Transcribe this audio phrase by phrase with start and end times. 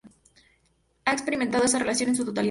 [1.05, 2.39] He experimentado esa relación en su totalidad.